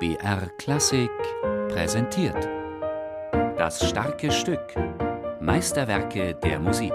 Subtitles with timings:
[0.00, 1.10] BR Klassik
[1.68, 2.48] präsentiert.
[3.58, 4.74] Das starke Stück.
[5.42, 6.94] Meisterwerke der Musik.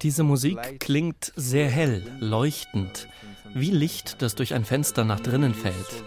[0.00, 3.06] Diese Musik klingt sehr hell, leuchtend,
[3.52, 6.02] wie Licht, das durch ein Fenster nach drinnen fällt.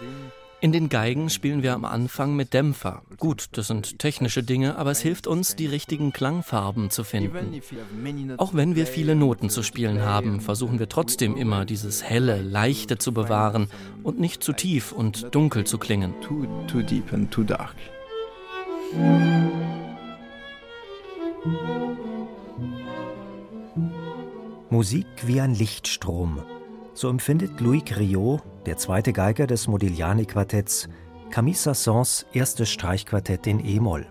[0.60, 3.04] In den Geigen spielen wir am Anfang mit Dämpfer.
[3.18, 7.61] Gut, das sind technische Dinge, aber es hilft uns, die richtigen Klangfarben zu finden.
[8.38, 12.98] Auch wenn wir viele Noten zu spielen haben, versuchen wir trotzdem immer, dieses helle, leichte
[12.98, 13.70] zu bewahren
[14.01, 16.15] und nicht zu tief und dunkel zu klingen.
[16.21, 17.76] Too, too deep and too dark.
[24.71, 26.42] Musik wie ein Lichtstrom.
[26.96, 30.89] So empfindet Louis Griot, der zweite Geiger des Modigliani-Quartetts,
[31.30, 34.06] Camille Sassons erstes Streichquartett in E-Moll.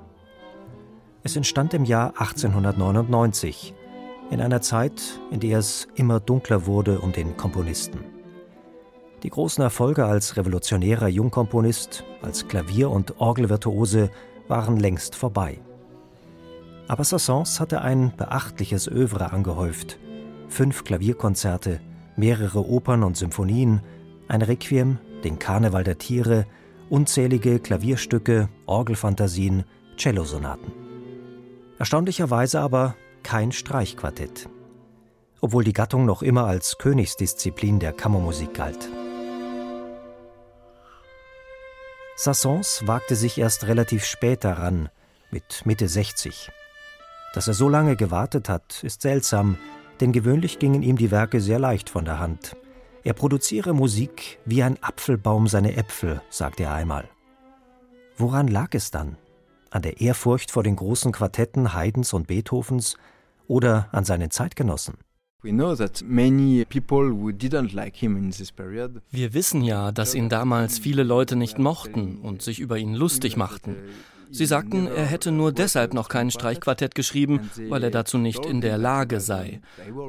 [1.22, 3.74] Es entstand im Jahr 1899,
[4.30, 8.00] in einer Zeit, in der es immer dunkler wurde um den Komponisten.
[9.22, 14.10] Die großen Erfolge als revolutionärer Jungkomponist, als Klavier- und Orgelvirtuose
[14.48, 15.58] waren längst vorbei.
[16.88, 19.98] Aber Sassons hatte ein beachtliches Övre angehäuft.
[20.48, 21.80] Fünf Klavierkonzerte,
[22.16, 23.82] mehrere Opern und Symphonien,
[24.28, 26.46] ein Requiem, den Karneval der Tiere,
[26.88, 29.64] unzählige Klavierstücke, Orgelfantasien,
[29.98, 30.72] Cellosonaten.
[31.78, 34.48] Erstaunlicherweise aber kein Streichquartett,
[35.40, 38.88] obwohl die Gattung noch immer als Königsdisziplin der Kammermusik galt.
[42.16, 44.88] Sassons wagte sich erst relativ spät daran,
[45.30, 46.50] mit Mitte 60.
[47.34, 49.58] Dass er so lange gewartet hat, ist seltsam,
[50.00, 52.56] denn gewöhnlich gingen ihm die Werke sehr leicht von der Hand.
[53.06, 57.08] Er produziere Musik wie ein Apfelbaum seine Äpfel, sagte er einmal.
[58.16, 59.16] Woran lag es dann?
[59.70, 62.96] An der Ehrfurcht vor den großen Quartetten Haydns und Beethovens
[63.46, 64.94] oder an seinen Zeitgenossen?
[69.12, 73.36] Wir wissen ja, dass ihn damals viele Leute nicht mochten und sich über ihn lustig
[73.36, 73.76] machten.
[74.30, 78.60] Sie sagten, er hätte nur deshalb noch kein Streichquartett geschrieben, weil er dazu nicht in
[78.60, 79.60] der Lage sei.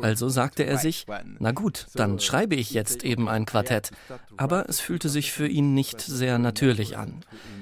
[0.01, 1.05] Also sagte er sich,
[1.39, 3.91] na gut, dann schreibe ich jetzt eben ein Quartett.
[4.37, 7.21] Aber es fühlte sich für ihn nicht sehr natürlich an.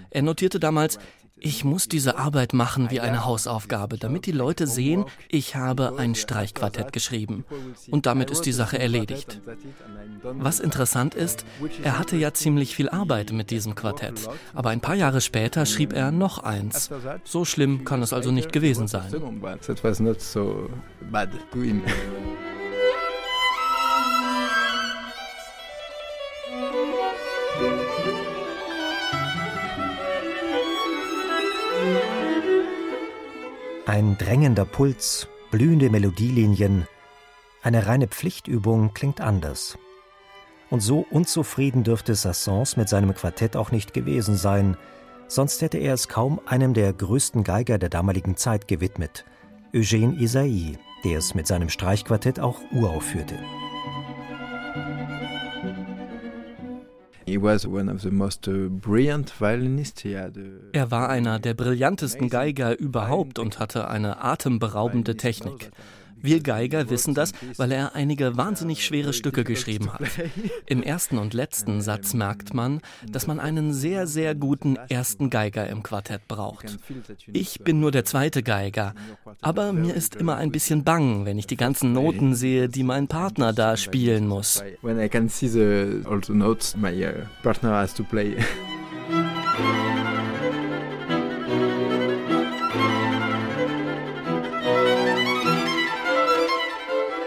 [0.10, 1.00] Er notierte damals,
[1.38, 6.16] ich muss diese Arbeit machen wie eine Hausaufgabe, damit die Leute sehen, ich habe ein
[6.16, 7.46] Streichquartett geschrieben.
[7.92, 9.42] Und damit ist die Sache erledigt.
[10.24, 11.46] Was interessant ist,
[11.84, 14.28] er hatte ja ziemlich viel Arbeit mit diesem Quartett.
[14.54, 16.90] Aber ein paar Jahre später schrieb er noch eins.
[17.24, 19.14] So schlimm kann es also nicht gewesen sein.
[33.96, 36.86] Ein drängender Puls, blühende Melodielinien,
[37.64, 39.78] eine reine Pflichtübung klingt anders.
[40.70, 44.76] Und so unzufrieden dürfte Sassons mit seinem Quartett auch nicht gewesen sein,
[45.30, 49.24] sonst hätte er es kaum einem der größten Geiger der damaligen Zeit gewidmet,
[49.74, 53.36] Eugène Isaïe, der es mit seinem Streichquartett auch uraufführte.
[60.74, 65.72] Er war einer der brillantesten Geiger überhaupt und hatte eine atemberaubende Technik.
[66.26, 70.02] Wir Geiger wissen das, weil er einige wahnsinnig schwere Stücke geschrieben hat.
[70.66, 75.68] Im ersten und letzten Satz merkt man, dass man einen sehr, sehr guten ersten Geiger
[75.70, 76.78] im Quartett braucht.
[77.32, 78.94] Ich bin nur der zweite Geiger,
[79.42, 83.08] aber mir ist immer ein bisschen bang, wenn ich die ganzen Noten sehe, die mein
[83.08, 84.64] Partner da spielen muss.
[84.82, 88.36] When I can see the also notes my uh, partner has to play.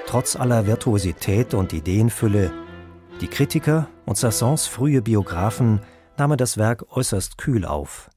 [0.09, 2.51] Trotz aller Virtuosität und Ideenfülle,
[3.21, 5.83] die Kritiker und Sassons frühe Biografen
[6.17, 8.09] nahmen das Werk äußerst kühl auf.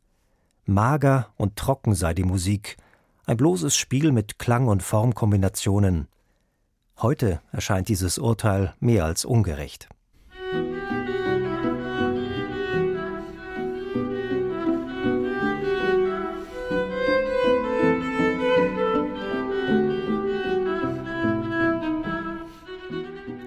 [0.66, 2.78] Mager und trocken sei die Musik,
[3.26, 6.08] ein bloßes Spiel mit Klang- und Formkombinationen.
[7.02, 9.90] Heute erscheint dieses Urteil mehr als ungerecht.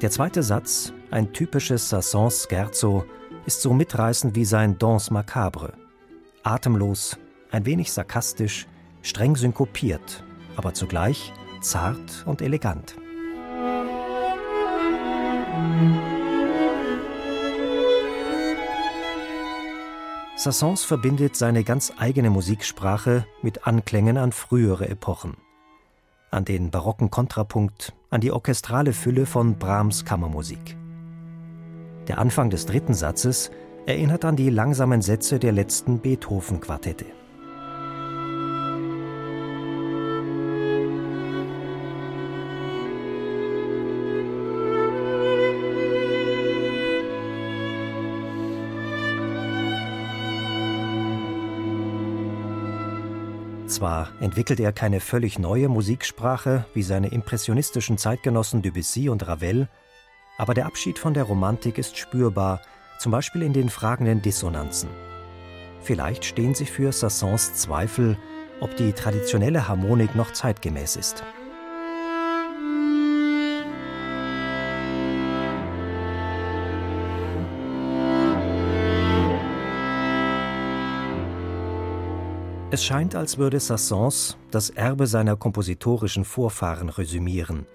[0.04, 3.06] Der zweite Satz, ein typisches Sassons Scherzo,
[3.46, 5.72] ist so mitreißend wie sein Danse macabre.
[6.42, 7.16] Atemlos,
[7.50, 8.66] ein wenig sarkastisch,
[9.00, 10.22] streng synkopiert,
[10.56, 12.96] aber zugleich zart und elegant.
[20.36, 25.38] Sassons verbindet seine ganz eigene Musiksprache mit Anklängen an frühere Epochen.
[26.30, 30.76] An den barocken Kontrapunkt, an die orchestrale Fülle von Brahms Kammermusik.
[32.06, 33.50] Der Anfang des dritten Satzes
[33.86, 37.06] erinnert an die langsamen Sätze der letzten Beethoven-Quartette.
[53.74, 59.68] Zwar entwickelt er keine völlig neue Musiksprache wie seine impressionistischen Zeitgenossen Debussy und Ravel,
[60.38, 62.60] aber der Abschied von der Romantik ist spürbar,
[63.00, 64.90] zum Beispiel in den fragenden Dissonanzen.
[65.80, 68.16] Vielleicht stehen sie für Sassons Zweifel,
[68.60, 71.24] ob die traditionelle Harmonik noch zeitgemäß ist.
[82.74, 87.66] Es scheint, als würde Sassons das Erbe seiner kompositorischen Vorfahren resümieren.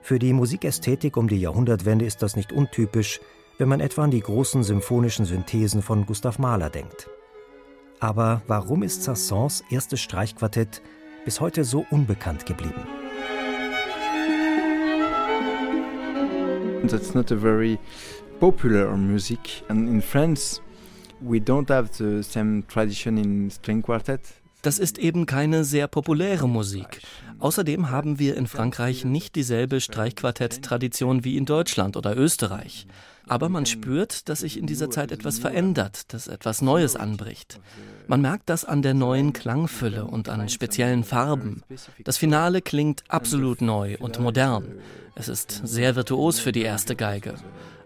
[0.00, 3.20] Für die Musikästhetik um die Jahrhundertwende ist das nicht untypisch,
[3.58, 7.10] wenn man etwa an die großen symphonischen Synthesen von Gustav Mahler denkt.
[8.00, 10.80] Aber warum ist Sassons erstes Streichquartett
[11.26, 12.80] bis heute so unbekannt geblieben?
[16.88, 17.78] That's not a very
[18.40, 20.62] popular music and in France
[21.20, 24.20] we don't have the same tradition in string quartet.
[24.62, 27.02] Das ist eben keine sehr populäre Musik.
[27.38, 32.86] Außerdem haben wir in Frankreich nicht dieselbe Streichquartett-Tradition wie in Deutschland oder Österreich.
[33.26, 37.60] Aber man spürt, dass sich in dieser Zeit etwas verändert, dass etwas Neues anbricht.
[38.06, 41.62] Man merkt das an der neuen Klangfülle und an speziellen Farben.
[42.04, 44.64] Das Finale klingt absolut neu und modern.
[45.14, 47.34] Es ist sehr virtuos für die erste Geige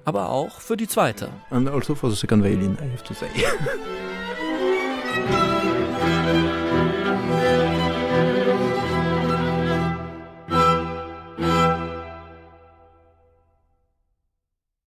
[0.09, 1.29] aber auch für die zweite.
[1.51, 3.29] And also for the second violin, I have to say.